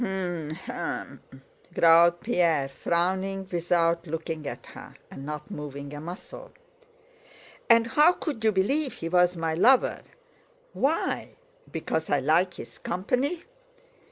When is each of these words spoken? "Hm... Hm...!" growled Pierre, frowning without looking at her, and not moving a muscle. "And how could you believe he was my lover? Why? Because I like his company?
"Hm... 0.03 0.55
Hm...!" 0.63 1.21
growled 1.75 2.21
Pierre, 2.21 2.67
frowning 2.69 3.47
without 3.51 4.07
looking 4.07 4.47
at 4.47 4.65
her, 4.73 4.95
and 5.11 5.23
not 5.27 5.51
moving 5.51 5.93
a 5.93 6.01
muscle. 6.01 6.51
"And 7.69 7.85
how 7.85 8.13
could 8.13 8.43
you 8.43 8.51
believe 8.51 8.93
he 8.93 9.09
was 9.09 9.37
my 9.37 9.53
lover? 9.53 10.01
Why? 10.73 11.35
Because 11.71 12.09
I 12.09 12.19
like 12.19 12.55
his 12.55 12.79
company? 12.79 13.43